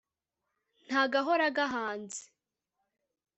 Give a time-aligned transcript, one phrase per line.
[0.85, 2.23] nta gahora gahanze